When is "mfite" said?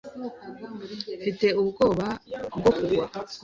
1.19-1.47